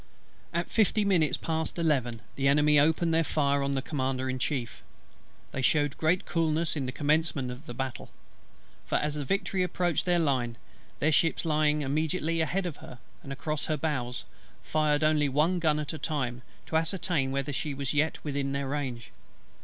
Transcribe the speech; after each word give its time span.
"At 0.51 0.67
fifty 0.67 1.05
minutes 1.05 1.37
past 1.37 1.77
eleven 1.77 2.23
the 2.35 2.47
Enemy 2.47 2.79
opened 2.79 3.13
their 3.13 3.23
fire 3.23 3.61
on 3.61 3.73
the 3.73 3.83
Commander 3.83 4.31
in 4.31 4.39
Chief. 4.39 4.81
They 5.51 5.61
shewed 5.61 5.95
great 5.95 6.25
coolness 6.25 6.75
in 6.75 6.87
the 6.87 6.91
commencement 6.91 7.51
of 7.51 7.67
the 7.67 7.75
battle; 7.75 8.09
for 8.87 8.95
as 8.95 9.13
the 9.13 9.23
Victory 9.25 9.61
approached 9.61 10.05
their 10.07 10.17
line, 10.17 10.57
their 10.97 11.11
ships 11.11 11.45
lying 11.45 11.83
immediately 11.83 12.41
ahead 12.41 12.65
of 12.65 12.77
her 12.77 12.97
and 13.21 13.31
across 13.31 13.65
her 13.65 13.77
bows 13.77 14.23
fired 14.63 15.03
only 15.03 15.29
one 15.29 15.59
gun 15.59 15.77
at 15.77 15.93
a 15.93 15.99
time, 15.99 16.41
to 16.65 16.77
ascertain 16.77 17.31
whether 17.31 17.53
she 17.53 17.75
was 17.75 17.93
yet 17.93 18.17
within 18.23 18.53
their 18.53 18.67
range. 18.67 19.11